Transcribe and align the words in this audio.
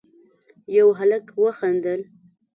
يوه 0.75 0.91
هلک 0.99 1.25
وخندل: 1.41 2.01